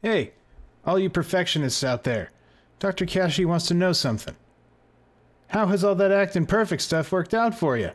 Hey, 0.00 0.30
all 0.86 0.96
you 1.00 1.10
perfectionists 1.10 1.82
out 1.82 2.04
there, 2.04 2.30
Dr. 2.78 3.04
Kashey 3.04 3.44
wants 3.44 3.66
to 3.66 3.74
know 3.74 3.92
something. 3.92 4.36
How 5.48 5.66
has 5.66 5.82
all 5.82 5.96
that 5.96 6.12
acting 6.12 6.46
perfect 6.46 6.82
stuff 6.82 7.10
worked 7.10 7.34
out 7.34 7.58
for 7.58 7.76
you? 7.76 7.90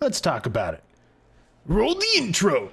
Let's 0.00 0.18
talk 0.18 0.46
about 0.46 0.72
it. 0.72 0.82
Roll 1.66 1.94
the 1.94 2.06
intro! 2.16 2.70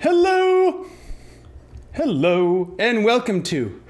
Hello! 0.00 0.86
Hello, 1.94 2.76
and 2.78 3.04
welcome 3.06 3.42
to 3.44 3.82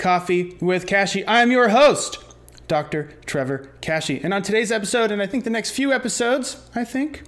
Coffee 0.00 0.56
with 0.62 0.86
Kashey. 0.86 1.24
I'm 1.28 1.50
your 1.50 1.68
host, 1.68 2.18
Dr. 2.68 3.12
Trevor 3.26 3.70
Kashey. 3.82 4.24
And 4.24 4.32
on 4.32 4.40
today's 4.42 4.72
episode, 4.72 5.10
and 5.10 5.20
I 5.20 5.26
think 5.26 5.44
the 5.44 5.50
next 5.50 5.72
few 5.72 5.92
episodes, 5.92 6.56
I 6.74 6.84
think, 6.84 7.22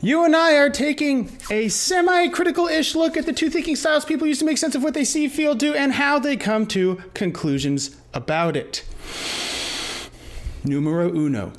you 0.00 0.24
and 0.24 0.34
I 0.34 0.56
are 0.56 0.70
taking 0.70 1.36
a 1.50 1.68
semi 1.68 2.28
critical 2.28 2.68
ish 2.68 2.94
look 2.94 3.18
at 3.18 3.26
the 3.26 3.34
two 3.34 3.50
thinking 3.50 3.76
styles 3.76 4.06
people 4.06 4.26
use 4.26 4.38
to 4.38 4.46
make 4.46 4.56
sense 4.56 4.74
of 4.74 4.82
what 4.82 4.94
they 4.94 5.04
see, 5.04 5.28
feel, 5.28 5.54
do, 5.54 5.74
and 5.74 5.92
how 5.92 6.18
they 6.18 6.38
come 6.38 6.66
to 6.68 7.02
conclusions 7.12 7.96
about 8.14 8.56
it. 8.56 8.82
Numero 10.64 11.14
uno, 11.14 11.52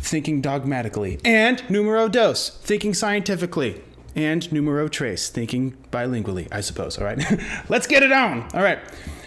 thinking 0.00 0.42
dogmatically. 0.42 1.18
And 1.24 1.68
numero 1.70 2.08
dos, 2.08 2.50
thinking 2.62 2.92
scientifically. 2.92 3.82
And 4.14 4.52
numero 4.52 4.88
tres, 4.88 5.30
thinking 5.30 5.78
bilingually, 5.90 6.46
I 6.52 6.60
suppose. 6.60 6.98
All 6.98 7.04
right, 7.04 7.18
let's 7.70 7.86
get 7.86 8.02
it 8.02 8.12
on. 8.12 8.42
All 8.52 8.62
right, 8.62 8.78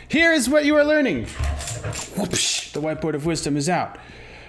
here 0.07 0.31
is 0.31 0.49
what 0.49 0.65
you 0.65 0.75
are 0.75 0.83
learning. 0.83 1.25
Whoopsh, 1.25 2.73
the 2.73 2.81
whiteboard 2.81 3.15
of 3.15 3.25
wisdom 3.25 3.57
is 3.57 3.69
out. 3.69 3.97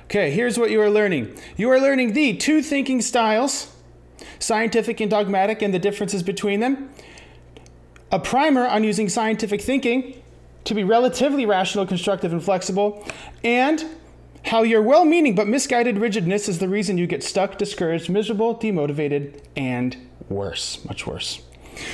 Okay, 0.05 0.31
here's 0.31 0.59
what 0.59 0.71
you 0.71 0.81
are 0.81 0.91
learning. 0.91 1.37
You 1.57 1.71
are 1.71 1.81
learning 1.81 2.13
the 2.13 2.37
two 2.37 2.63
thinking 2.63 3.03
styles 3.03 3.73
scientific 4.39 5.01
and 5.01 5.11
dogmatic 5.11 5.63
and 5.63 5.73
the 5.73 5.79
differences 5.79 6.23
between 6.23 6.61
them, 6.61 6.91
a 8.11 8.19
primer 8.19 8.67
on 8.67 8.85
using 8.85 9.09
scientific 9.09 9.61
thinking 9.61 10.23
to 10.65 10.75
be 10.75 10.85
relatively 10.85 11.47
rational, 11.47 11.87
constructive, 11.87 12.33
and 12.33 12.43
flexible, 12.43 13.07
and 13.43 13.85
how 14.45 14.63
your 14.63 14.83
well 14.83 15.05
meaning 15.05 15.35
but 15.35 15.49
misguided 15.49 15.99
rigidness 15.99 16.49
is 16.49 16.59
the 16.59 16.69
reason 16.69 16.99
you 16.99 17.07
get 17.07 17.23
stuck, 17.23 17.59
discouraged, 17.59 18.09
miserable, 18.09 18.55
demotivated, 18.55 19.43
and 19.57 19.97
worse, 20.29 20.85
much 20.85 21.07
worse. 21.07 21.43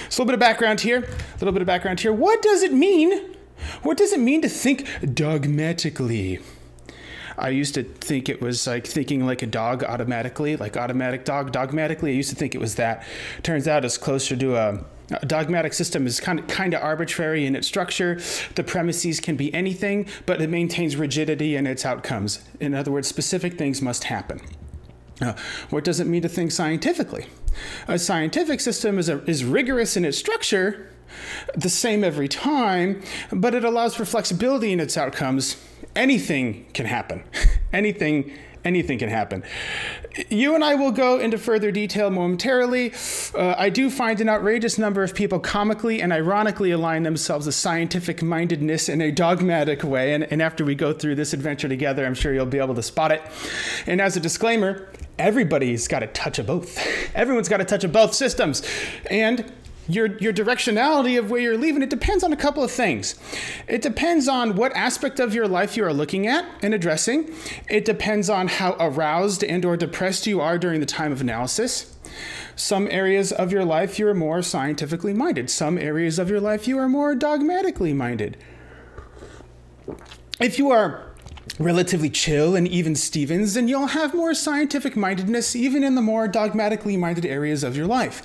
So, 0.08 0.22
a 0.22 0.24
little 0.24 0.26
bit 0.26 0.34
of 0.34 0.40
background 0.40 0.80
here. 0.80 0.98
A 0.98 1.38
little 1.38 1.52
bit 1.52 1.62
of 1.62 1.66
background 1.66 2.00
here. 2.00 2.12
What 2.12 2.40
does 2.42 2.62
it 2.62 2.72
mean? 2.72 3.31
What 3.82 3.96
does 3.96 4.12
it 4.12 4.20
mean 4.20 4.42
to 4.42 4.48
think 4.48 4.86
dogmatically? 5.14 6.40
I 7.38 7.48
used 7.48 7.74
to 7.74 7.82
think 7.82 8.28
it 8.28 8.40
was 8.40 8.66
like 8.66 8.86
thinking 8.86 9.26
like 9.26 9.42
a 9.42 9.46
dog 9.46 9.84
automatically, 9.84 10.56
like 10.56 10.76
automatic 10.76 11.24
dog 11.24 11.52
dogmatically. 11.52 12.12
I 12.12 12.14
used 12.14 12.30
to 12.30 12.36
think 12.36 12.54
it 12.54 12.58
was 12.58 12.76
that. 12.76 13.04
Turns 13.42 13.66
out 13.66 13.84
it's 13.84 13.98
closer 13.98 14.36
to 14.36 14.56
a, 14.56 14.84
a 15.10 15.26
dogmatic 15.26 15.72
system 15.72 16.06
is 16.06 16.20
kind 16.20 16.38
of 16.38 16.46
kind 16.46 16.74
of 16.74 16.82
arbitrary 16.82 17.46
in 17.46 17.56
its 17.56 17.66
structure. 17.66 18.20
The 18.54 18.64
premises 18.64 19.20
can 19.20 19.36
be 19.36 19.52
anything, 19.54 20.06
but 20.26 20.40
it 20.40 20.50
maintains 20.50 20.96
rigidity 20.96 21.56
in 21.56 21.66
its 21.66 21.84
outcomes. 21.84 22.42
In 22.60 22.74
other 22.74 22.90
words, 22.90 23.08
specific 23.08 23.58
things 23.58 23.80
must 23.80 24.04
happen. 24.04 24.40
Uh, 25.20 25.34
what 25.70 25.84
does 25.84 26.00
it 26.00 26.06
mean 26.06 26.22
to 26.22 26.28
think 26.28 26.50
scientifically? 26.50 27.26
A 27.86 27.98
scientific 27.98 28.60
system 28.60 28.98
is, 28.98 29.08
a, 29.08 29.22
is 29.28 29.44
rigorous 29.44 29.96
in 29.96 30.04
its 30.04 30.18
structure, 30.18 30.88
the 31.54 31.68
same 31.68 32.02
every 32.02 32.28
time, 32.28 33.02
but 33.30 33.54
it 33.54 33.64
allows 33.64 33.94
for 33.94 34.04
flexibility 34.04 34.72
in 34.72 34.80
its 34.80 34.96
outcomes. 34.96 35.56
Anything 35.94 36.66
can 36.72 36.86
happen. 36.86 37.24
anything 37.72 38.36
anything 38.64 38.98
can 38.98 39.08
happen. 39.08 39.42
You 40.28 40.54
and 40.54 40.64
I 40.64 40.74
will 40.74 40.92
go 40.92 41.18
into 41.18 41.38
further 41.38 41.70
detail 41.70 42.10
momentarily. 42.10 42.92
Uh, 43.34 43.54
I 43.56 43.70
do 43.70 43.90
find 43.90 44.20
an 44.20 44.28
outrageous 44.28 44.78
number 44.78 45.02
of 45.02 45.14
people 45.14 45.40
comically 45.40 46.02
and 46.02 46.12
ironically 46.12 46.70
align 46.70 47.02
themselves 47.02 47.46
with 47.46 47.54
scientific 47.54 48.22
mindedness 48.22 48.88
in 48.88 49.00
a 49.00 49.10
dogmatic 49.10 49.82
way. 49.82 50.14
And, 50.14 50.24
and 50.24 50.42
after 50.42 50.64
we 50.64 50.74
go 50.74 50.92
through 50.92 51.14
this 51.14 51.32
adventure 51.32 51.68
together, 51.68 52.04
I'm 52.04 52.14
sure 52.14 52.34
you'll 52.34 52.46
be 52.46 52.58
able 52.58 52.74
to 52.74 52.82
spot 52.82 53.12
it. 53.12 53.22
And 53.86 54.00
as 54.00 54.16
a 54.16 54.20
disclaimer, 54.20 54.88
everybody's 55.18 55.88
got 55.88 56.02
a 56.02 56.08
touch 56.08 56.38
of 56.38 56.46
both. 56.46 56.78
Everyone's 57.14 57.48
got 57.48 57.60
a 57.60 57.64
touch 57.64 57.84
of 57.84 57.92
both 57.92 58.14
systems. 58.14 58.62
And 59.10 59.50
your 59.88 60.16
your 60.18 60.32
directionality 60.32 61.18
of 61.18 61.30
where 61.30 61.40
you're 61.40 61.58
leaving 61.58 61.82
it 61.82 61.90
depends 61.90 62.22
on 62.22 62.32
a 62.32 62.36
couple 62.36 62.62
of 62.62 62.70
things. 62.70 63.18
It 63.68 63.82
depends 63.82 64.28
on 64.28 64.54
what 64.54 64.74
aspect 64.76 65.18
of 65.20 65.34
your 65.34 65.48
life 65.48 65.76
you 65.76 65.84
are 65.84 65.92
looking 65.92 66.26
at 66.26 66.44
and 66.62 66.72
addressing. 66.72 67.32
It 67.68 67.84
depends 67.84 68.30
on 68.30 68.48
how 68.48 68.76
aroused 68.78 69.42
and 69.42 69.64
or 69.64 69.76
depressed 69.76 70.26
you 70.26 70.40
are 70.40 70.58
during 70.58 70.80
the 70.80 70.86
time 70.86 71.12
of 71.12 71.20
analysis. 71.20 71.96
Some 72.54 72.86
areas 72.90 73.32
of 73.32 73.50
your 73.50 73.64
life 73.64 73.98
you 73.98 74.06
are 74.08 74.14
more 74.14 74.42
scientifically 74.42 75.14
minded. 75.14 75.50
Some 75.50 75.78
areas 75.78 76.18
of 76.18 76.28
your 76.28 76.40
life 76.40 76.68
you 76.68 76.78
are 76.78 76.88
more 76.88 77.14
dogmatically 77.14 77.92
minded. 77.92 78.36
If 80.38 80.58
you 80.58 80.70
are 80.70 81.11
relatively 81.58 82.08
chill 82.08 82.54
and 82.56 82.66
even 82.68 82.94
Stevens, 82.94 83.54
then 83.54 83.68
you'll 83.68 83.88
have 83.88 84.14
more 84.14 84.34
scientific 84.34 84.96
mindedness 84.96 85.54
even 85.56 85.84
in 85.84 85.94
the 85.94 86.02
more 86.02 86.28
dogmatically 86.28 86.96
minded 86.96 87.26
areas 87.26 87.62
of 87.64 87.76
your 87.76 87.86
life. 87.86 88.22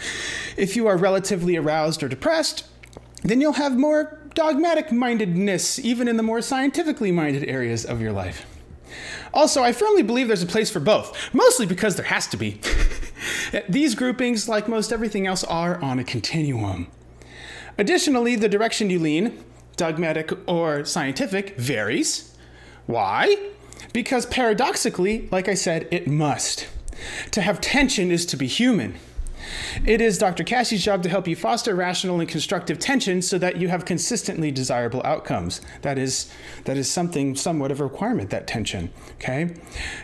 If 0.57 0.75
you 0.75 0.87
are 0.87 0.97
relatively 0.97 1.55
aroused 1.55 2.03
or 2.03 2.07
depressed, 2.07 2.65
then 3.23 3.41
you'll 3.41 3.53
have 3.53 3.77
more 3.77 4.19
dogmatic 4.33 4.91
mindedness 4.91 5.79
even 5.79 6.07
in 6.07 6.17
the 6.17 6.23
more 6.23 6.41
scientifically 6.41 7.11
minded 7.11 7.43
areas 7.49 7.85
of 7.85 7.99
your 7.99 8.11
life. 8.11 8.45
Also, 9.33 9.63
I 9.63 9.71
firmly 9.71 10.03
believe 10.03 10.27
there's 10.27 10.43
a 10.43 10.47
place 10.47 10.69
for 10.69 10.79
both, 10.79 11.33
mostly 11.33 11.65
because 11.65 11.95
there 11.95 12.05
has 12.05 12.27
to 12.27 12.37
be. 12.37 12.61
These 13.69 13.95
groupings, 13.95 14.47
like 14.47 14.67
most 14.67 14.93
everything 14.93 15.27
else, 15.27 15.43
are 15.43 15.81
on 15.81 15.99
a 15.99 16.03
continuum. 16.03 16.87
Additionally, 17.77 18.35
the 18.35 18.49
direction 18.49 18.89
you 18.89 18.99
lean, 18.99 19.43
dogmatic 19.75 20.31
or 20.47 20.85
scientific, 20.85 21.57
varies. 21.57 22.36
Why? 22.87 23.51
Because 23.93 24.25
paradoxically, 24.25 25.27
like 25.31 25.47
I 25.47 25.53
said, 25.53 25.87
it 25.91 26.07
must. 26.07 26.67
To 27.31 27.41
have 27.41 27.61
tension 27.61 28.11
is 28.11 28.25
to 28.27 28.37
be 28.37 28.47
human. 28.47 28.95
It 29.85 30.01
is 30.01 30.17
Dr. 30.17 30.43
Kashey's 30.43 30.83
job 30.83 31.03
to 31.03 31.09
help 31.09 31.27
you 31.27 31.35
foster 31.35 31.75
rational 31.75 32.19
and 32.19 32.27
constructive 32.27 32.79
tension 32.79 33.21
so 33.21 33.37
that 33.37 33.57
you 33.57 33.69
have 33.69 33.85
consistently 33.85 34.51
desirable 34.51 35.01
outcomes. 35.05 35.61
That 35.81 35.97
is 35.97 36.31
that 36.65 36.77
is 36.77 36.89
something 36.89 37.35
somewhat 37.35 37.71
of 37.71 37.79
a 37.79 37.83
requirement 37.83 38.29
that 38.31 38.47
tension, 38.47 38.91
okay? 39.15 39.55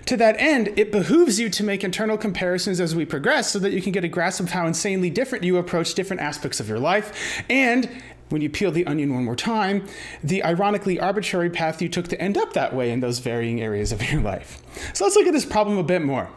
To 0.06 0.18
that 0.18 0.36
end, 0.40 0.70
it 0.78 0.92
behooves 0.92 1.40
you 1.40 1.50
to 1.50 1.64
make 1.64 1.84
internal 1.84 2.18
comparisons 2.18 2.80
as 2.80 2.96
we 2.96 3.06
progress 3.06 3.52
so 3.52 3.60
that 3.60 3.74
you 3.74 3.82
can 3.82 3.92
get 3.92 4.04
a 4.04 4.08
grasp 4.08 4.40
of 4.40 4.52
how 4.52 4.68
insanely 4.68 5.10
different 5.10 5.44
you 5.44 5.58
approach 5.58 5.94
different 5.94 6.22
aspects 6.22 6.60
of 6.60 6.70
your 6.70 6.80
life 6.80 7.44
and 7.50 7.90
when 8.34 8.42
you 8.42 8.50
peel 8.50 8.72
the 8.72 8.88
onion 8.88 9.14
one 9.14 9.24
more 9.24 9.36
time, 9.36 9.86
the 10.24 10.44
ironically 10.44 11.00
arbitrary 11.00 11.52
path 11.52 11.84
you 11.84 11.88
took 11.88 12.08
to 12.08 12.20
end 12.20 12.36
up 12.36 12.54
that 12.54 12.74
way 12.74 12.90
in 12.90 13.00
those 13.00 13.20
varying 13.20 13.62
areas 13.62 13.92
of 13.92 14.02
your 14.12 14.22
life. 14.22 14.60
So 14.96 15.06
let's 15.06 15.16
look 15.16 15.28
at 15.28 15.34
this 15.34 15.46
problem 15.46 15.78
a 15.78 15.84
bit 15.84 16.02
more. 16.02 16.32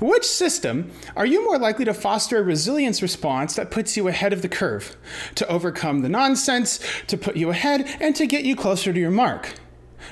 Which 0.00 0.26
system 0.26 0.92
are 1.16 1.24
you 1.24 1.42
more 1.42 1.58
likely 1.58 1.86
to 1.86 1.94
foster 1.94 2.36
a 2.36 2.42
resilience 2.42 3.00
response 3.00 3.56
that 3.56 3.70
puts 3.70 3.96
you 3.96 4.06
ahead 4.06 4.34
of 4.34 4.42
the 4.42 4.50
curve, 4.50 4.96
to 5.36 5.48
overcome 5.48 6.02
the 6.02 6.10
nonsense, 6.10 6.78
to 7.06 7.16
put 7.16 7.36
you 7.36 7.48
ahead, 7.48 7.96
and 8.00 8.14
to 8.16 8.26
get 8.26 8.44
you 8.44 8.54
closer 8.54 8.92
to 8.92 9.00
your 9.00 9.10
mark? 9.10 9.54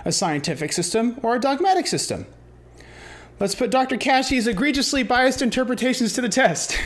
A 0.07 0.13
scientific 0.13 0.73
system 0.73 1.21
or 1.23 1.37
a 1.37 1.41
dogmatic 1.41 1.87
system? 1.87 2.25
Let's 3.39 3.55
put 3.55 3.71
Dr. 3.71 3.99
Kashey's 3.99 4.47
egregiously 4.47 5.03
biased 5.03 5.43
interpretations 5.43 6.15
to 6.15 6.23
the 6.23 6.31
test. 6.31 6.79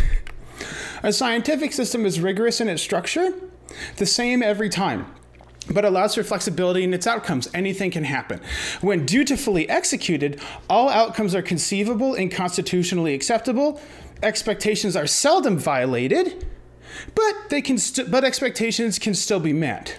a 1.05 1.13
scientific 1.13 1.73
system 1.73 2.05
is 2.05 2.19
rigorous 2.19 2.61
in 2.61 2.69
its 2.69 2.83
structure, 2.83 3.33
the 3.97 4.07
same 4.07 4.43
every 4.43 4.69
time 4.69 5.07
but 5.69 5.85
allows 5.85 6.15
for 6.15 6.23
flexibility 6.23 6.85
in 6.85 6.95
its 6.95 7.07
outcomes. 7.07 7.49
Anything 7.53 7.91
can 7.91 8.05
happen. 8.05 8.41
When 8.81 9.05
dutifully 9.05 9.69
executed, 9.69 10.41
all 10.71 10.89
outcomes 10.89 11.35
are 11.35 11.43
conceivable 11.43 12.15
and 12.15 12.31
constitutionally 12.31 13.15
acceptable. 13.15 13.81
Expectations 14.23 14.97
are 14.97 15.07
seldom 15.07 15.59
violated, 15.59 16.47
but 17.15 17.35
they 17.51 17.61
can 17.61 17.79
st- 17.79 18.11
but 18.11 18.25
expectations 18.25 18.99
can 18.99 19.15
still 19.15 19.41
be 19.41 19.53
met. 19.53 19.99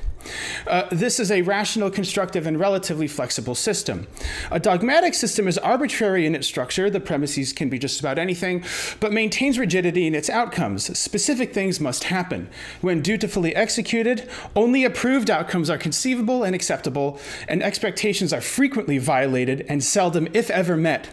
Uh, 0.66 0.88
this 0.92 1.20
is 1.20 1.32
a 1.32 1.42
rational, 1.42 1.90
constructive, 1.90 2.48
and 2.48 2.60
relatively 2.60 3.08
flexible 3.08 3.56
system. 3.56 4.08
A 4.52 4.60
dogmatic 4.60 5.14
system 5.14 5.48
is 5.48 5.58
arbitrary 5.58 6.26
in 6.26 6.36
its 6.36 6.48
structure, 6.48 6.90
the 6.90 7.00
premises 7.00 7.54
can 7.54 7.70
be 7.70 7.80
just 7.80 8.00
about 8.00 8.18
anything, 8.18 8.64
but 9.00 9.14
maintains 9.14 9.60
rigidity 9.60 10.08
in 10.08 10.16
its 10.16 10.30
outcomes. 10.30 10.98
Specific 10.98 11.54
things 11.54 11.80
must 11.80 12.06
happen. 12.06 12.50
When 12.82 13.02
dutifully 13.02 13.56
executed, 13.56 14.30
only 14.56 14.84
approved 14.84 15.30
outcomes 15.30 15.70
are 15.70 15.78
conceivable 15.78 16.44
and 16.44 16.56
acceptable, 16.56 17.20
and 17.48 17.64
expectations 17.64 18.34
are 18.34 18.42
frequently 18.42 18.98
violated 18.98 19.66
and 19.70 19.84
seldom, 19.84 20.28
if 20.34 20.50
ever, 20.50 20.78
met. 20.78 21.10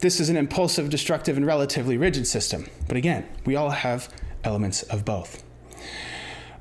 This 0.00 0.20
is 0.20 0.28
an 0.28 0.36
impulsive, 0.36 0.90
destructive, 0.90 1.36
and 1.36 1.46
relatively 1.46 1.96
rigid 1.96 2.26
system. 2.26 2.66
But 2.86 2.96
again, 2.96 3.26
we 3.44 3.56
all 3.56 3.70
have 3.70 4.08
elements 4.44 4.82
of 4.84 5.04
both. 5.04 5.42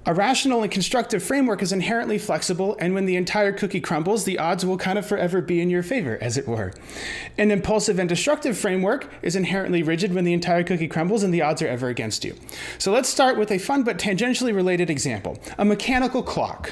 A 0.08 0.14
rational 0.14 0.64
and 0.64 0.72
constructive 0.72 1.22
framework 1.22 1.62
is 1.62 1.74
inherently 1.74 2.18
flexible, 2.18 2.78
and 2.80 2.94
when 2.94 3.06
the 3.06 3.18
entire 3.18 3.52
cookie 3.52 3.82
crumbles, 3.82 4.24
the 4.24 4.40
odds 4.40 4.66
will 4.66 4.78
kind 4.78 4.98
of 4.98 5.06
forever 5.06 5.42
be 5.42 5.60
in 5.60 5.70
your 5.70 5.84
favor, 5.84 6.18
as 6.22 6.38
it 6.38 6.48
were. 6.48 6.72
An 7.38 7.52
impulsive 7.52 8.00
and 8.00 8.08
destructive 8.08 8.58
framework 8.58 9.12
is 9.22 9.36
inherently 9.36 9.84
rigid 9.84 10.14
when 10.14 10.24
the 10.24 10.32
entire 10.32 10.64
cookie 10.64 10.88
crumbles, 10.88 11.24
and 11.24 11.34
the 11.34 11.42
odds 11.42 11.62
are 11.62 11.68
ever 11.68 11.90
against 11.90 12.24
you. 12.24 12.38
So 12.78 12.94
let's 12.94 13.10
start 13.10 13.38
with 13.38 13.52
a 13.52 13.58
fun 13.58 13.84
but 13.84 13.98
tangentially 13.98 14.56
related 14.56 14.90
example 14.90 15.40
a 15.58 15.66
mechanical 15.66 16.24
clock. 16.24 16.72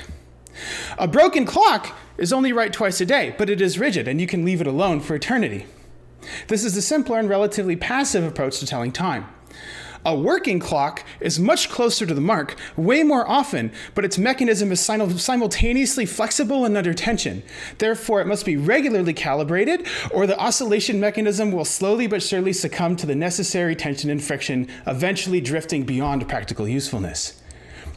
A 0.98 1.06
broken 1.06 1.46
clock 1.46 1.94
is 2.18 2.32
only 2.32 2.54
right 2.54 2.72
twice 2.72 3.02
a 3.02 3.06
day, 3.06 3.36
but 3.38 3.50
it 3.50 3.60
is 3.60 3.78
rigid, 3.78 4.08
and 4.08 4.22
you 4.22 4.28
can 4.28 4.46
leave 4.46 4.62
it 4.62 4.68
alone 4.68 5.02
for 5.02 5.14
eternity. 5.14 5.66
This 6.48 6.64
is 6.64 6.74
the 6.74 6.82
simpler 6.82 7.20
and 7.20 7.28
relatively 7.28 7.76
passive 7.76 8.24
approach 8.24 8.62
to 8.62 8.66
telling 8.66 8.94
time. 8.94 9.26
A 10.06 10.16
working 10.16 10.60
clock 10.60 11.04
is 11.20 11.40
much 11.40 11.68
closer 11.68 12.06
to 12.06 12.14
the 12.14 12.22
mark, 12.22 12.56
way 12.78 13.02
more 13.02 13.28
often, 13.28 13.72
but 13.96 14.06
its 14.06 14.20
mechanism 14.20 14.72
is 14.72 14.80
simultaneously 14.80 16.06
flexible 16.06 16.64
and 16.64 16.78
under 16.78 16.94
tension. 16.94 17.42
Therefore, 17.80 18.22
it 18.22 18.28
must 18.28 18.46
be 18.46 18.56
regularly 18.56 19.14
calibrated, 19.14 19.88
or 20.12 20.28
the 20.28 20.40
oscillation 20.40 21.00
mechanism 21.00 21.52
will 21.52 21.66
slowly 21.66 22.06
but 22.06 22.22
surely 22.22 22.54
succumb 22.54 22.96
to 22.98 23.08
the 23.08 23.16
necessary 23.16 23.76
tension 23.76 24.12
and 24.12 24.24
friction, 24.24 24.70
eventually 24.86 25.42
drifting 25.42 25.86
beyond 25.86 26.30
practical 26.30 26.68
usefulness. 26.68 27.42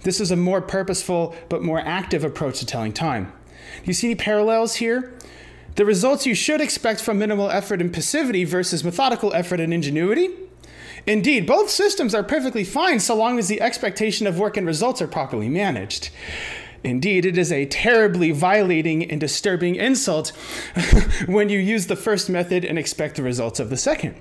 This 0.02 0.18
is 0.18 0.30
a 0.30 0.36
more 0.36 0.62
purposeful 0.62 1.36
but 1.50 1.62
more 1.62 1.80
active 1.80 2.24
approach 2.24 2.60
to 2.60 2.66
telling 2.66 2.94
time. 2.94 3.24
Do 3.24 3.84
you 3.84 3.92
see 3.92 4.06
any 4.06 4.14
parallels 4.14 4.76
here? 4.76 5.12
The 5.74 5.84
results 5.84 6.24
you 6.24 6.34
should 6.34 6.62
expect 6.62 7.02
from 7.02 7.18
minimal 7.18 7.50
effort 7.50 7.82
and 7.82 7.92
passivity 7.92 8.44
versus 8.44 8.82
methodical 8.82 9.34
effort 9.34 9.60
and 9.60 9.74
ingenuity? 9.74 10.30
Indeed, 11.08 11.46
both 11.46 11.70
systems 11.70 12.14
are 12.14 12.22
perfectly 12.22 12.64
fine 12.64 13.00
so 13.00 13.16
long 13.16 13.38
as 13.38 13.48
the 13.48 13.62
expectation 13.62 14.26
of 14.26 14.38
work 14.38 14.58
and 14.58 14.66
results 14.66 15.00
are 15.00 15.08
properly 15.08 15.48
managed. 15.48 16.10
Indeed, 16.84 17.24
it 17.24 17.38
is 17.38 17.50
a 17.50 17.64
terribly 17.64 18.30
violating 18.30 19.10
and 19.10 19.18
disturbing 19.18 19.76
insult 19.76 20.28
when 21.26 21.48
you 21.48 21.58
use 21.58 21.86
the 21.86 21.96
first 21.96 22.28
method 22.28 22.62
and 22.62 22.78
expect 22.78 23.16
the 23.16 23.22
results 23.22 23.58
of 23.58 23.70
the 23.70 23.76
second. 23.78 24.16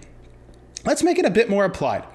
Let's 0.85 1.03
make 1.03 1.19
it 1.19 1.25
a 1.25 1.29
bit 1.29 1.49
more 1.49 1.65
applied. 1.65 2.05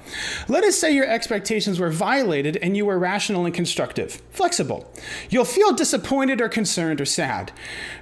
Let 0.48 0.64
us 0.64 0.78
say 0.78 0.94
your 0.94 1.06
expectations 1.06 1.78
were 1.78 1.90
violated 1.90 2.56
and 2.56 2.74
you 2.74 2.86
were 2.86 2.98
rational 2.98 3.44
and 3.44 3.54
constructive, 3.54 4.22
flexible. 4.30 4.90
You'll 5.28 5.44
feel 5.44 5.74
disappointed 5.74 6.40
or 6.40 6.48
concerned 6.48 6.98
or 6.98 7.04
sad. 7.04 7.52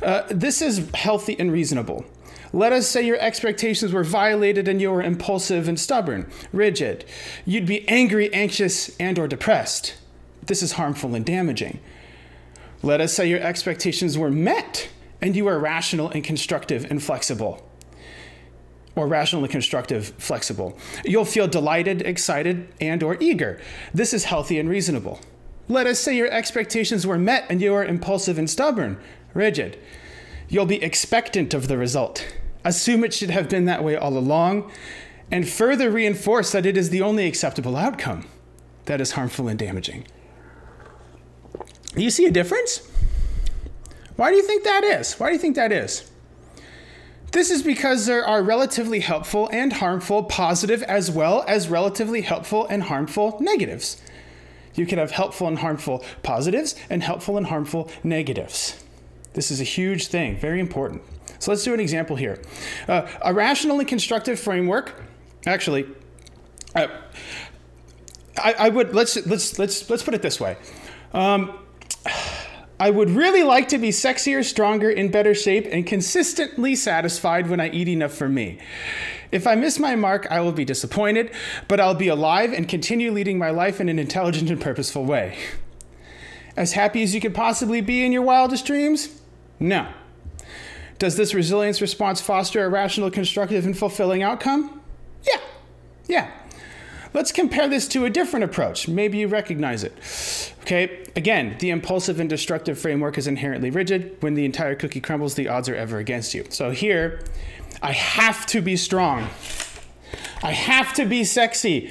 Uh, 0.01 0.23
this 0.31 0.63
is 0.63 0.89
healthy 0.95 1.37
and 1.37 1.51
reasonable. 1.51 2.05
Let 2.53 2.73
us 2.73 2.89
say 2.89 3.07
your 3.07 3.21
expectations 3.21 3.93
were 3.93 4.05
violated 4.05 4.67
and 4.67 4.81
you 4.81 4.91
were 4.91 5.03
impulsive 5.03 5.69
and 5.69 5.79
stubborn, 5.79 6.31
rigid. 6.53 7.05
You'd 7.45 7.67
be 7.67 7.89
angry, 7.89 8.33
anxious, 8.33 8.97
and 8.99 9.19
or 9.19 9.29
depressed. 9.29 9.95
This 10.45 10.63
is 10.63 10.73
harmful 10.73 11.15
and 11.15 11.25
damaging. 11.25 11.81
Let 12.83 13.01
us 13.01 13.13
say 13.13 13.29
your 13.29 13.41
expectations 13.41 14.19
were 14.19 14.31
met 14.31 14.89
and 15.21 15.37
you 15.37 15.45
were 15.45 15.59
rational 15.59 16.11
and 16.11 16.25
constructive 16.25 16.91
and 16.91 17.03
flexible 17.03 17.67
or 18.97 19.07
rationally 19.07 19.49
constructive, 19.49 20.09
flexible. 20.19 20.77
You'll 21.05 21.25
feel 21.25 21.47
delighted, 21.47 22.03
excited, 22.03 22.69
and 22.81 23.03
or 23.03 23.17
eager. 23.21 23.61
This 23.95 24.13
is 24.13 24.25
healthy 24.25 24.59
and 24.59 24.69
reasonable. 24.69 25.21
Let 25.69 25.87
us 25.87 26.01
say 26.01 26.17
your 26.17 26.31
expectations 26.31 27.07
were 27.07 27.19
met 27.19 27.47
and 27.49 27.61
you 27.61 27.73
are 27.75 27.85
impulsive 27.85 28.39
and 28.39 28.51
stubborn, 28.51 28.99
rigid. 29.35 29.79
You'll 30.49 30.67
be 30.67 30.83
expectant 30.83 31.55
of 31.55 31.69
the 31.69 31.79
result. 31.79 32.27
Assume 32.65 33.05
it 33.05 33.15
should 33.15 33.31
have 33.31 33.49
been 33.49 33.65
that 33.67 33.83
way 33.83 33.97
all 33.97 34.17
along, 34.17 34.71
and 35.31 35.49
further 35.49 35.91
reinforce 35.91 36.53
that 36.53 36.67
it 36.67 36.77
is 36.77 36.91
the 36.91 37.03
only 37.03 37.27
acceptable 37.27 37.77
outcome. 37.77 38.27
That 38.87 39.01
is 39.01 39.13
harmful 39.13 39.49
and 39.49 39.59
damaging. 39.59 40.07
Do 41.95 42.03
you 42.03 42.11
see 42.11 42.27
a 42.27 42.31
difference? 42.31 42.89
Why 44.17 44.31
do 44.31 44.37
you 44.37 44.43
think 44.43 44.65
that 44.65 44.85
is? 44.85 45.15
Why 45.15 45.29
do 45.29 45.33
you 45.35 45.39
think 45.39 45.57
that 45.57 45.73
is? 45.73 46.11
This 47.33 47.51
is 47.51 47.63
because 47.63 48.07
there 48.07 48.27
are 48.27 48.43
relatively 48.43 49.01
helpful 49.01 49.49
and 49.53 49.73
harmful 49.73 50.25
positive 50.25 50.83
as 50.83 51.11
well 51.11 51.45
as 51.47 51.69
relatively 51.69 52.23
helpful 52.23 52.67
and 52.67 52.83
harmful 52.83 53.39
negatives. 53.41 54.03
You 54.75 54.85
can 54.85 54.99
have 54.99 55.13
helpful 55.13 55.47
and 55.47 55.59
harmful 55.59 56.05
positives 56.23 56.75
and 56.89 57.03
helpful 57.03 57.37
and 57.37 57.47
harmful 57.47 57.91
negatives. 58.03 58.83
This 59.35 59.51
is 59.51 59.61
a 59.61 59.65
huge 59.65 60.09
thing, 60.09 60.37
very 60.37 60.59
important. 60.59 61.03
So 61.41 61.51
let's 61.51 61.65
do 61.65 61.75
an 61.75 61.81
example 61.81 62.17
here. 62.17 62.41
Uh, 62.87 63.09
a 63.23 63.35
rationally 63.35 63.85
constructive 63.85 64.39
framework, 64.39 65.03
actually, 65.47 65.87
uh, 66.77 66.87
I, 68.39 68.53
I, 68.53 68.69
would 68.69 68.95
let's 68.95 69.27
let's 69.27 69.59
let's 69.59 69.91
let's 69.91 70.03
put 70.03 70.15
it 70.15 70.23
this 70.23 70.39
way. 70.39 70.57
Um, 71.13 71.59
I 72.79 72.91
would 72.91 73.11
really 73.11 73.43
like 73.43 73.69
to 73.69 73.79
be 73.79 73.89
sexier, 73.89 74.45
stronger, 74.45 74.91
in 74.91 75.11
better 75.11 75.35
shape, 75.35 75.67
and 75.71 75.87
consistently 75.87 76.75
satisfied 76.77 77.49
when 77.49 77.61
I 77.61 77.69
eat 77.71 77.89
enough 77.89 78.13
for 78.13 78.29
me. 78.29 78.59
If 79.33 79.47
I 79.47 79.55
miss 79.55 79.79
my 79.79 79.97
mark, 79.97 80.27
I 80.31 80.41
will 80.41 80.53
be 80.53 80.65
disappointed, 80.65 81.31
but 81.69 81.81
I'll 81.81 81.95
be 81.95 82.09
alive 82.09 82.53
and 82.53 82.69
continue 82.69 83.13
leading 83.13 83.39
my 83.39 83.51
life 83.51 83.81
in 83.81 83.89
an 83.89 83.99
intelligent 83.99 84.51
and 84.51 84.61
purposeful 84.61 85.05
way. 85.05 85.39
As 86.57 86.73
happy 86.73 87.03
as 87.03 87.15
you 87.15 87.21
could 87.21 87.35
possibly 87.35 87.81
be 87.81 88.05
in 88.05 88.13
your 88.13 88.23
wildest 88.23 88.67
dreams? 88.67 89.21
No. 89.59 89.93
Does 91.01 91.17
this 91.17 91.33
resilience 91.33 91.81
response 91.81 92.21
foster 92.21 92.63
a 92.63 92.69
rational, 92.69 93.11
constructive, 93.11 93.65
and 93.65 93.77
fulfilling 93.77 94.23
outcome? 94.23 94.83
Yeah. 95.25 95.41
Yeah. 96.07 96.31
Let's 97.15 97.33
compare 97.33 97.69
this 97.69 97.89
to 97.89 98.05
a 98.05 98.11
different 98.11 98.45
approach. 98.45 98.87
Maybe 98.87 99.17
you 99.19 99.27
recognize 99.27 99.83
it. 99.83 100.55
Okay, 100.61 101.07
again, 101.17 101.57
the 101.59 101.71
impulsive 101.71 102.21
and 102.21 102.29
destructive 102.29 102.79
framework 102.79 103.17
is 103.17 103.27
inherently 103.27 103.71
rigid. 103.71 104.19
When 104.21 104.35
the 104.35 104.45
entire 104.45 104.75
cookie 104.75 105.01
crumbles, 105.01 105.35
the 105.35 105.49
odds 105.49 105.71
are 105.71 105.75
ever 105.75 105.97
against 105.99 106.35
you. 106.35 106.45
So 106.51 106.71
here, 106.71 107.25
I 107.83 107.93
have 107.93 108.45
to 108.47 108.61
be 108.61 108.77
strong. 108.77 109.29
I 110.43 110.53
have 110.53 110.93
to 110.95 111.07
be 111.07 111.25
sexy. 111.25 111.91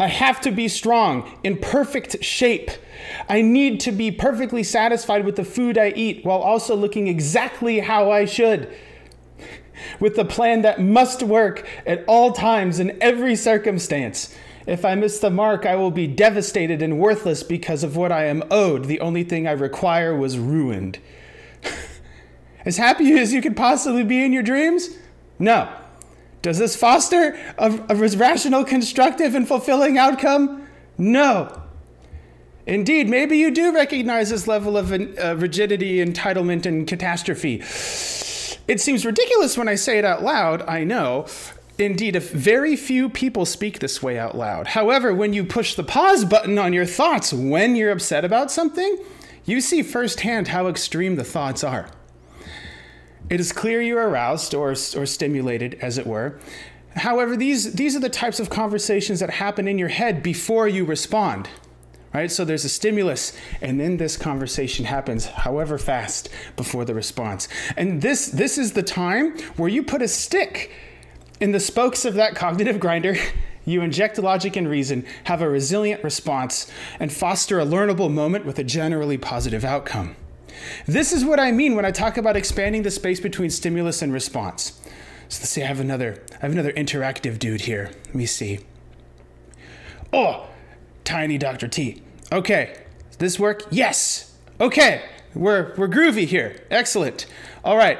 I 0.00 0.08
have 0.08 0.40
to 0.40 0.50
be 0.50 0.66
strong, 0.66 1.38
in 1.44 1.58
perfect 1.58 2.22
shape. 2.24 2.72
I 3.28 3.42
need 3.42 3.80
to 3.80 3.92
be 3.92 4.10
perfectly 4.10 4.62
satisfied 4.62 5.24
with 5.24 5.36
the 5.36 5.44
food 5.44 5.76
I 5.76 5.90
eat 5.90 6.24
while 6.24 6.38
also 6.38 6.76
looking 6.76 7.08
exactly 7.08 7.80
how 7.80 8.10
I 8.10 8.24
should 8.24 8.72
with 10.00 10.16
the 10.16 10.24
plan 10.24 10.62
that 10.62 10.80
must 10.80 11.22
work 11.22 11.66
at 11.86 12.04
all 12.06 12.32
times 12.32 12.78
in 12.78 12.96
every 13.00 13.36
circumstance. 13.36 14.34
If 14.66 14.84
I 14.84 14.94
miss 14.94 15.18
the 15.20 15.30
mark, 15.30 15.64
I 15.64 15.76
will 15.76 15.90
be 15.90 16.06
devastated 16.06 16.82
and 16.82 16.98
worthless 16.98 17.42
because 17.42 17.84
of 17.84 17.96
what 17.96 18.10
I 18.10 18.24
am 18.24 18.42
owed. 18.50 18.86
The 18.86 19.00
only 19.00 19.22
thing 19.22 19.46
I 19.46 19.52
require 19.52 20.16
was 20.16 20.38
ruined. 20.38 20.98
as 22.64 22.76
happy 22.76 23.12
as 23.18 23.32
you 23.32 23.40
could 23.40 23.56
possibly 23.56 24.02
be 24.02 24.24
in 24.24 24.32
your 24.32 24.42
dreams? 24.42 24.90
No. 25.38 25.72
Does 26.42 26.58
this 26.58 26.74
foster 26.74 27.38
a, 27.58 27.80
a 27.88 27.94
rational, 27.94 28.64
constructive, 28.64 29.34
and 29.34 29.46
fulfilling 29.46 29.98
outcome? 29.98 30.66
No. 30.98 31.62
Indeed, 32.66 33.08
maybe 33.08 33.38
you 33.38 33.52
do 33.52 33.72
recognize 33.72 34.30
this 34.30 34.48
level 34.48 34.76
of 34.76 34.92
uh, 34.92 35.36
rigidity, 35.36 36.04
entitlement, 36.04 36.66
and 36.66 36.86
catastrophe. 36.86 37.62
It 38.66 38.80
seems 38.80 39.06
ridiculous 39.06 39.56
when 39.56 39.68
I 39.68 39.76
say 39.76 39.98
it 39.98 40.04
out 40.04 40.24
loud, 40.24 40.62
I 40.62 40.82
know. 40.82 41.26
Indeed, 41.78 42.16
very 42.20 42.74
few 42.74 43.08
people 43.08 43.46
speak 43.46 43.78
this 43.78 44.02
way 44.02 44.18
out 44.18 44.36
loud. 44.36 44.68
However, 44.68 45.14
when 45.14 45.32
you 45.32 45.44
push 45.44 45.74
the 45.74 45.84
pause 45.84 46.24
button 46.24 46.58
on 46.58 46.72
your 46.72 46.86
thoughts 46.86 47.32
when 47.32 47.76
you're 47.76 47.92
upset 47.92 48.24
about 48.24 48.50
something, 48.50 48.98
you 49.44 49.60
see 49.60 49.82
firsthand 49.82 50.48
how 50.48 50.66
extreme 50.66 51.14
the 51.14 51.22
thoughts 51.22 51.62
are. 51.62 51.88
It 53.30 53.38
is 53.38 53.52
clear 53.52 53.80
you're 53.80 54.08
aroused 54.08 54.54
or, 54.54 54.70
or 54.70 55.06
stimulated, 55.06 55.74
as 55.80 55.98
it 55.98 56.06
were. 56.06 56.40
However, 56.96 57.36
these, 57.36 57.74
these 57.74 57.94
are 57.94 58.00
the 58.00 58.08
types 58.08 58.40
of 58.40 58.50
conversations 58.50 59.20
that 59.20 59.30
happen 59.30 59.68
in 59.68 59.78
your 59.78 59.88
head 59.88 60.22
before 60.22 60.66
you 60.66 60.84
respond 60.84 61.48
right? 62.16 62.30
So 62.32 62.44
there's 62.44 62.64
a 62.64 62.68
stimulus, 62.70 63.32
and 63.60 63.78
then 63.78 63.98
this 63.98 64.16
conversation 64.16 64.86
happens, 64.86 65.26
however 65.26 65.76
fast, 65.76 66.30
before 66.56 66.84
the 66.84 66.94
response. 66.94 67.46
And 67.76 68.00
this 68.00 68.26
this 68.28 68.56
is 68.56 68.72
the 68.72 68.82
time 68.82 69.38
where 69.56 69.68
you 69.68 69.82
put 69.82 70.02
a 70.02 70.08
stick 70.08 70.72
in 71.40 71.52
the 71.52 71.60
spokes 71.60 72.04
of 72.04 72.14
that 72.14 72.34
cognitive 72.34 72.80
grinder. 72.80 73.16
You 73.68 73.82
inject 73.82 74.16
logic 74.16 74.54
and 74.54 74.68
reason, 74.68 75.04
have 75.24 75.42
a 75.42 75.48
resilient 75.48 76.04
response, 76.04 76.70
and 77.00 77.12
foster 77.12 77.58
a 77.58 77.66
learnable 77.66 78.08
moment 78.08 78.46
with 78.46 78.60
a 78.60 78.62
generally 78.62 79.18
positive 79.18 79.64
outcome. 79.64 80.14
This 80.86 81.12
is 81.12 81.24
what 81.24 81.40
I 81.40 81.50
mean 81.50 81.74
when 81.74 81.84
I 81.84 81.90
talk 81.90 82.16
about 82.16 82.36
expanding 82.36 82.84
the 82.84 82.92
space 82.92 83.18
between 83.18 83.50
stimulus 83.50 84.02
and 84.02 84.12
response. 84.12 84.80
So 85.28 85.40
let's 85.40 85.48
see, 85.48 85.64
I 85.64 85.66
have 85.66 85.80
another, 85.80 86.22
I 86.34 86.42
have 86.42 86.52
another 86.52 86.72
interactive 86.74 87.40
dude 87.40 87.62
here. 87.62 87.90
Let 88.06 88.14
me 88.14 88.26
see. 88.26 88.60
Oh, 90.12 90.46
tiny 91.02 91.36
Dr. 91.36 91.66
T. 91.66 92.02
Okay. 92.32 92.76
Does 93.10 93.16
this 93.18 93.38
work? 93.38 93.62
Yes. 93.70 94.36
Okay. 94.60 95.02
We're 95.34 95.74
we're 95.76 95.88
groovy 95.88 96.26
here. 96.26 96.62
Excellent. 96.70 97.26
All 97.64 97.76
right. 97.76 97.98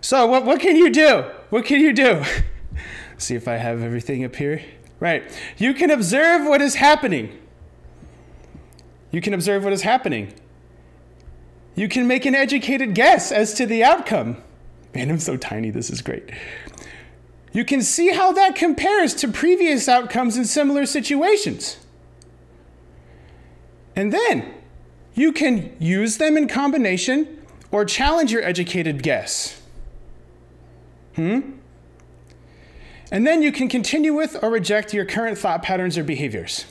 So 0.00 0.26
what 0.26 0.44
what 0.44 0.60
can 0.60 0.76
you 0.76 0.90
do? 0.90 1.24
What 1.50 1.64
can 1.64 1.80
you 1.80 1.92
do? 1.92 2.24
See 3.18 3.34
if 3.34 3.48
I 3.48 3.56
have 3.56 3.82
everything 3.82 4.24
up 4.24 4.36
here. 4.36 4.62
Right. 5.00 5.22
You 5.56 5.74
can 5.74 5.90
observe 5.90 6.46
what 6.46 6.60
is 6.60 6.76
happening. 6.76 7.38
You 9.10 9.20
can 9.20 9.32
observe 9.32 9.64
what 9.64 9.72
is 9.72 9.82
happening. 9.82 10.34
You 11.74 11.88
can 11.88 12.06
make 12.06 12.26
an 12.26 12.34
educated 12.34 12.94
guess 12.94 13.30
as 13.30 13.54
to 13.54 13.66
the 13.66 13.84
outcome. 13.84 14.42
Man, 14.94 15.10
I'm 15.10 15.20
so 15.20 15.36
tiny. 15.36 15.70
This 15.70 15.90
is 15.90 16.02
great. 16.02 16.30
You 17.52 17.64
can 17.64 17.82
see 17.82 18.12
how 18.12 18.32
that 18.32 18.54
compares 18.54 19.14
to 19.14 19.28
previous 19.28 19.88
outcomes 19.88 20.36
in 20.36 20.44
similar 20.44 20.86
situations. 20.86 21.78
And 23.98 24.12
then 24.12 24.54
you 25.14 25.32
can 25.32 25.74
use 25.80 26.18
them 26.18 26.36
in 26.36 26.46
combination 26.46 27.44
or 27.72 27.84
challenge 27.84 28.30
your 28.30 28.44
educated 28.44 29.02
guess. 29.02 29.60
Hmm? 31.16 31.40
And 33.10 33.26
then 33.26 33.42
you 33.42 33.50
can 33.50 33.68
continue 33.68 34.14
with 34.14 34.40
or 34.40 34.50
reject 34.50 34.94
your 34.94 35.04
current 35.04 35.36
thought 35.36 35.64
patterns 35.64 35.98
or 35.98 36.04
behaviors. 36.04 36.66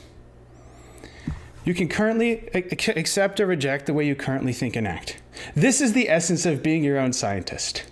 You 1.66 1.74
can 1.74 1.86
currently 1.86 2.48
accept 2.54 3.40
or 3.40 3.46
reject 3.46 3.84
the 3.84 3.92
way 3.92 4.06
you 4.06 4.14
currently 4.14 4.54
think 4.54 4.74
and 4.74 4.88
act. 4.88 5.18
This 5.54 5.82
is 5.82 5.92
the 5.92 6.08
essence 6.08 6.46
of 6.46 6.62
being 6.62 6.82
your 6.82 6.96
own 6.96 7.12
scientist. 7.12 7.84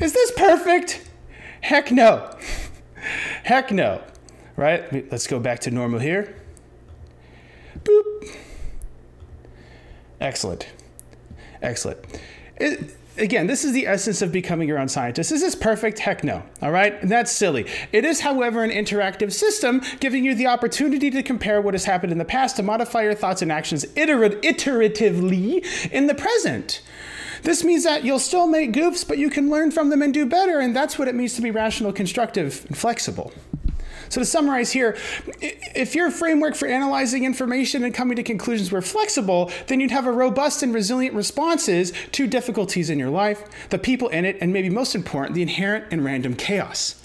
Is 0.00 0.14
this 0.14 0.32
perfect? 0.32 1.08
Heck 1.60 1.92
no. 1.92 2.36
Heck 3.44 3.70
no. 3.70 4.02
Right? 4.56 5.08
Let's 5.12 5.28
go 5.28 5.38
back 5.38 5.60
to 5.60 5.70
normal 5.70 6.00
here. 6.00 6.34
Excellent. 10.20 10.68
Excellent. 11.62 11.98
It, 12.56 12.96
again, 13.16 13.46
this 13.46 13.64
is 13.64 13.72
the 13.72 13.86
essence 13.86 14.22
of 14.22 14.32
becoming 14.32 14.68
your 14.68 14.78
own 14.78 14.88
scientist. 14.88 15.32
Is 15.32 15.40
this 15.40 15.54
perfect? 15.54 15.98
Heck 15.98 16.24
no. 16.24 16.42
All 16.62 16.70
right? 16.70 17.00
And 17.00 17.10
that's 17.10 17.32
silly. 17.32 17.66
It 17.92 18.04
is, 18.04 18.20
however, 18.20 18.64
an 18.64 18.70
interactive 18.70 19.32
system 19.32 19.82
giving 20.00 20.24
you 20.24 20.34
the 20.34 20.46
opportunity 20.46 21.10
to 21.10 21.22
compare 21.22 21.60
what 21.60 21.74
has 21.74 21.84
happened 21.84 22.12
in 22.12 22.18
the 22.18 22.24
past 22.24 22.56
to 22.56 22.62
modify 22.62 23.02
your 23.02 23.14
thoughts 23.14 23.42
and 23.42 23.52
actions 23.52 23.84
iterat- 23.96 24.42
iteratively 24.42 25.90
in 25.90 26.06
the 26.06 26.14
present. 26.14 26.82
This 27.42 27.62
means 27.62 27.84
that 27.84 28.04
you'll 28.04 28.18
still 28.18 28.48
make 28.48 28.72
goofs, 28.72 29.06
but 29.06 29.18
you 29.18 29.30
can 29.30 29.48
learn 29.48 29.70
from 29.70 29.90
them 29.90 30.02
and 30.02 30.12
do 30.12 30.26
better, 30.26 30.58
and 30.58 30.74
that's 30.74 30.98
what 30.98 31.06
it 31.06 31.14
means 31.14 31.34
to 31.34 31.42
be 31.42 31.52
rational, 31.52 31.92
constructive, 31.92 32.64
and 32.66 32.76
flexible. 32.76 33.32
So, 34.08 34.20
to 34.20 34.24
summarize 34.24 34.72
here, 34.72 34.96
if 35.40 35.94
your 35.94 36.10
framework 36.10 36.54
for 36.54 36.66
analyzing 36.66 37.24
information 37.24 37.84
and 37.84 37.94
coming 37.94 38.16
to 38.16 38.22
conclusions 38.22 38.72
were 38.72 38.82
flexible, 38.82 39.50
then 39.66 39.80
you'd 39.80 39.90
have 39.90 40.06
a 40.06 40.12
robust 40.12 40.62
and 40.62 40.72
resilient 40.72 41.14
responses 41.14 41.92
to 42.12 42.26
difficulties 42.26 42.90
in 42.90 42.98
your 42.98 43.10
life, 43.10 43.44
the 43.70 43.78
people 43.78 44.08
in 44.08 44.24
it, 44.24 44.38
and 44.40 44.52
maybe 44.52 44.70
most 44.70 44.94
important, 44.94 45.34
the 45.34 45.42
inherent 45.42 45.84
and 45.90 46.04
random 46.04 46.34
chaos. 46.34 47.04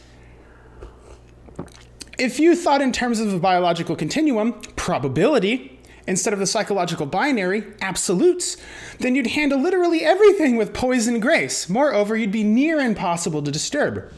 If 2.18 2.40
you 2.40 2.56
thought 2.56 2.82
in 2.82 2.92
terms 2.92 3.20
of 3.20 3.34
a 3.34 3.40
biological 3.40 3.96
continuum, 3.96 4.54
probability, 4.76 5.80
instead 6.08 6.34
of 6.34 6.40
the 6.40 6.46
psychological 6.46 7.06
binary, 7.06 7.64
absolutes, 7.82 8.58
then 9.00 9.16
you'd 9.16 9.28
handle 9.28 9.60
literally 9.60 10.04
everything 10.04 10.56
with 10.56 10.74
poise 10.74 11.08
and 11.08 11.22
grace. 11.22 11.70
Moreover, 11.70 12.16
you'd 12.16 12.32
be 12.32 12.44
near 12.44 12.80
impossible 12.80 13.42
to 13.42 13.52
disturb. 13.52 14.12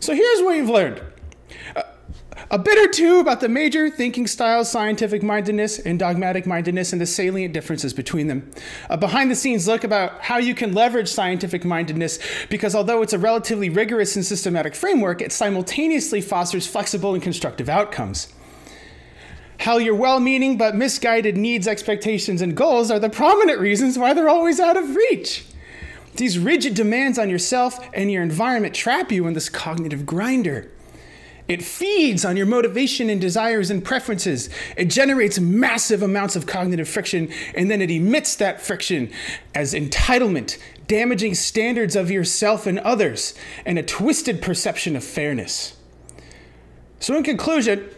So 0.00 0.14
here's 0.14 0.42
what 0.42 0.56
you've 0.56 0.68
learned 0.68 1.02
a 2.50 2.58
bit 2.58 2.78
or 2.78 2.90
two 2.90 3.20
about 3.20 3.40
the 3.40 3.48
major 3.48 3.90
thinking 3.90 4.26
styles, 4.26 4.70
scientific 4.70 5.22
mindedness, 5.22 5.78
and 5.78 5.98
dogmatic 5.98 6.46
mindedness, 6.46 6.92
and 6.92 7.00
the 7.00 7.06
salient 7.06 7.52
differences 7.52 7.92
between 7.92 8.26
them. 8.26 8.50
A 8.88 8.96
behind 8.96 9.30
the 9.30 9.36
scenes 9.36 9.68
look 9.68 9.84
about 9.84 10.22
how 10.22 10.38
you 10.38 10.54
can 10.54 10.72
leverage 10.72 11.08
scientific 11.08 11.64
mindedness 11.64 12.18
because 12.48 12.74
although 12.74 13.02
it's 13.02 13.12
a 13.12 13.18
relatively 13.18 13.68
rigorous 13.68 14.16
and 14.16 14.24
systematic 14.24 14.74
framework, 14.74 15.20
it 15.20 15.32
simultaneously 15.32 16.20
fosters 16.20 16.66
flexible 16.66 17.12
and 17.12 17.22
constructive 17.22 17.68
outcomes. 17.68 18.32
How 19.60 19.76
your 19.78 19.96
well 19.96 20.20
meaning 20.20 20.56
but 20.56 20.74
misguided 20.74 21.36
needs, 21.36 21.68
expectations, 21.68 22.40
and 22.40 22.56
goals 22.56 22.90
are 22.90 23.00
the 23.00 23.10
prominent 23.10 23.58
reasons 23.58 23.98
why 23.98 24.14
they're 24.14 24.28
always 24.28 24.60
out 24.60 24.76
of 24.76 24.94
reach. 24.94 25.44
These 26.16 26.38
rigid 26.38 26.74
demands 26.74 27.18
on 27.18 27.28
yourself 27.28 27.78
and 27.92 28.10
your 28.10 28.22
environment 28.22 28.74
trap 28.74 29.12
you 29.12 29.26
in 29.26 29.34
this 29.34 29.48
cognitive 29.48 30.06
grinder. 30.06 30.70
It 31.48 31.62
feeds 31.62 32.26
on 32.26 32.36
your 32.36 32.44
motivation 32.44 33.08
and 33.08 33.18
desires 33.18 33.70
and 33.70 33.82
preferences. 33.82 34.50
It 34.76 34.90
generates 34.90 35.40
massive 35.40 36.02
amounts 36.02 36.36
of 36.36 36.46
cognitive 36.46 36.88
friction, 36.88 37.30
and 37.54 37.70
then 37.70 37.80
it 37.80 37.90
emits 37.90 38.36
that 38.36 38.60
friction 38.60 39.10
as 39.54 39.72
entitlement, 39.72 40.58
damaging 40.86 41.34
standards 41.34 41.96
of 41.96 42.10
yourself 42.10 42.66
and 42.66 42.78
others, 42.80 43.34
and 43.64 43.78
a 43.78 43.82
twisted 43.82 44.42
perception 44.42 44.94
of 44.94 45.02
fairness. 45.02 45.74
So, 47.00 47.16
in 47.16 47.22
conclusion, 47.22 47.88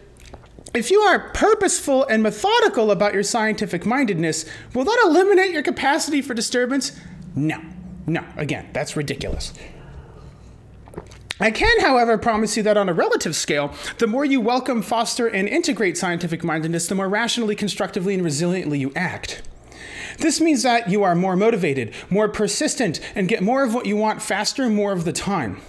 if 0.72 0.92
you 0.92 1.00
are 1.00 1.30
purposeful 1.30 2.06
and 2.06 2.22
methodical 2.22 2.92
about 2.92 3.14
your 3.14 3.24
scientific 3.24 3.84
mindedness, 3.84 4.44
will 4.74 4.84
that 4.84 5.02
eliminate 5.04 5.50
your 5.50 5.64
capacity 5.64 6.22
for 6.22 6.34
disturbance? 6.34 6.92
No. 7.34 7.60
No. 8.06 8.24
Again, 8.36 8.68
that's 8.72 8.96
ridiculous. 8.96 9.52
I 11.40 11.50
can, 11.50 11.80
however, 11.80 12.18
promise 12.18 12.56
you 12.58 12.62
that 12.64 12.76
on 12.76 12.90
a 12.90 12.92
relative 12.92 13.34
scale, 13.34 13.72
the 13.96 14.06
more 14.06 14.26
you 14.26 14.42
welcome, 14.42 14.82
foster, 14.82 15.26
and 15.26 15.48
integrate 15.48 15.96
scientific 15.96 16.44
mindedness, 16.44 16.86
the 16.86 16.94
more 16.94 17.08
rationally, 17.08 17.56
constructively, 17.56 18.14
and 18.14 18.22
resiliently 18.22 18.78
you 18.78 18.92
act. 18.94 19.40
This 20.18 20.38
means 20.38 20.62
that 20.64 20.90
you 20.90 21.02
are 21.02 21.14
more 21.14 21.36
motivated, 21.36 21.94
more 22.10 22.28
persistent, 22.28 23.00
and 23.14 23.26
get 23.26 23.42
more 23.42 23.64
of 23.64 23.72
what 23.72 23.86
you 23.86 23.96
want 23.96 24.20
faster 24.20 24.64
and 24.64 24.76
more 24.76 24.92
of 24.92 25.06
the 25.06 25.14
time. 25.14 25.62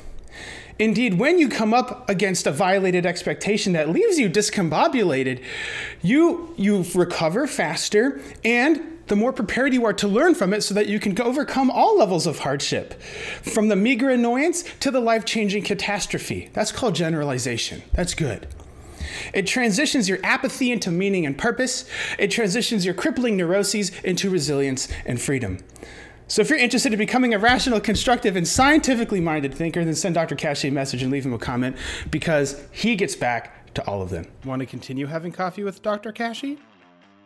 Indeed, 0.78 1.20
when 1.20 1.38
you 1.38 1.48
come 1.48 1.74
up 1.74 2.10
against 2.10 2.48
a 2.48 2.52
violated 2.52 3.06
expectation 3.06 3.72
that 3.74 3.90
leaves 3.90 4.20
you 4.20 4.30
discombobulated, 4.30 5.42
you 6.02 6.54
you 6.58 6.84
recover 6.96 7.48
faster 7.48 8.20
and 8.44 8.91
the 9.08 9.16
more 9.16 9.34
prepared 9.34 9.74
you 9.74 9.86
are 9.86 9.94
to 9.94 10.08
learn 10.08 10.36
from 10.36 10.54
it 10.54 10.62
so 10.62 10.74
that 10.74 10.88
you 10.88 11.00
can 11.00 11.20
overcome 11.22 11.70
all 11.70 11.98
levels 11.98 12.28
of 12.28 12.40
hardship, 12.40 13.02
from 13.02 13.68
the 13.68 13.76
meager 13.76 14.10
annoyance 14.10 14.64
to 14.80 14.92
the 14.92 15.00
life 15.00 15.26
changing 15.26 15.64
catastrophe. 15.64 16.50
That's 16.54 16.72
called 16.72 16.96
generalization. 16.96 17.84
That's 17.94 18.14
good. 18.14 18.48
It 19.34 19.48
transitions 19.48 20.08
your 20.08 20.20
apathy 20.24 20.72
into 20.72 20.92
meaning 20.92 21.26
and 21.26 21.38
purpose. 21.38 21.86
It 22.18 22.32
transitions 22.32 22.86
your 22.86 22.94
crippling 22.94 23.38
neuroses 23.38 23.92
into 24.04 24.30
resilience 24.30 24.88
and 25.06 25.20
freedom. 25.20 25.60
So, 26.28 26.42
if 26.42 26.50
you're 26.50 26.60
interested 26.60 26.94
in 26.94 27.00
becoming 27.00 27.34
a 27.34 27.40
rational, 27.40 27.82
constructive, 27.82 28.38
and 28.38 28.48
scientifically 28.48 29.20
minded 29.20 29.54
thinker, 29.54 29.84
then 29.84 29.96
send 29.96 30.16
Dr. 30.16 30.38
Kashey 30.38 30.70
a 30.70 30.72
message 30.72 31.04
and 31.04 31.12
leave 31.12 31.26
him 31.26 31.34
a 31.34 31.38
comment 31.38 31.76
because 32.10 32.64
he 32.72 32.96
gets 32.96 33.18
back 33.18 33.74
to 33.74 33.86
all 33.86 34.02
of 34.02 34.12
them. 34.12 34.28
Want 34.46 34.62
to 34.62 34.66
continue 34.66 35.08
having 35.08 35.34
coffee 35.34 35.64
with 35.64 35.82
Dr. 35.82 36.14
Kashey? 36.14 36.58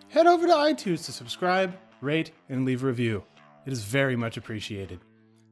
Head 0.10 0.28
over 0.28 0.48
to 0.48 0.54
iTunes 0.54 1.06
to 1.06 1.12
subscribe, 1.12 1.76
rate, 2.02 2.32
and 2.50 2.66
leave 2.66 2.84
a 2.84 2.88
review. 2.88 3.24
It 3.66 3.74
is 3.74 3.84
very 3.84 4.16
much 4.16 4.38
appreciated. 4.38 5.00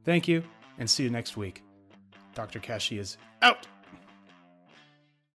Thank 0.05 0.27
you, 0.27 0.43
and 0.77 0.89
see 0.89 1.03
you 1.03 1.09
next 1.09 1.37
week. 1.37 1.63
Dr. 2.35 2.59
Kashey 2.59 2.99
is 2.99 3.17
out. 3.41 3.67